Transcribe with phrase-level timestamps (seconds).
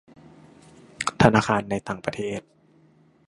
[1.21, 2.41] ธนาคารในต่างประเทศ